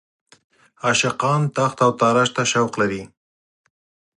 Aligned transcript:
عاشقان 0.85 1.41
تاخت 1.55 1.77
او 1.85 1.91
تاراج 1.99 2.29
ته 2.35 2.43
شوق 2.51 2.73
لري. 2.81 3.01